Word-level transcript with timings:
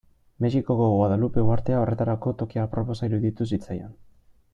Mexikoko 0.43 0.85
Guadalupe 0.93 1.43
uhartea 1.49 1.81
horretarako 1.81 2.33
toki 2.39 2.63
aproposa 2.63 3.11
iruditu 3.11 3.49
zitzaion. 3.51 3.93